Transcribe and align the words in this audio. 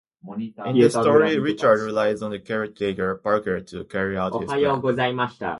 In 0.63 0.79
the 0.79 0.89
story, 0.89 1.39
Richard 1.39 1.79
relies 1.83 2.21
on 2.21 2.29
the 2.31 2.37
caretaker, 2.39 3.15
Parker, 3.15 3.59
to 3.61 3.83
carry 3.85 4.17
out 4.17 4.39
his 4.39 4.51
plan. 4.51 5.29